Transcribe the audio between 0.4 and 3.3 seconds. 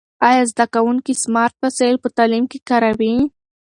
زده کوونکي سمارټ وسایل په تعلیم کې کاروي؟